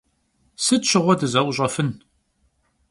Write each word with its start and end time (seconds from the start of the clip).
Sıt 0.63 0.83
şığue 0.89 1.15
dıze'uş'efın? 1.19 1.89